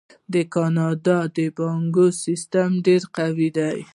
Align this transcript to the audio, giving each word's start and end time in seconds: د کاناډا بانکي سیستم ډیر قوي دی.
د 0.33 0.35
کاناډا 0.53 1.19
بانکي 1.57 2.07
سیستم 2.23 2.69
ډیر 2.85 3.01
قوي 3.15 3.49
دی. 3.57 3.77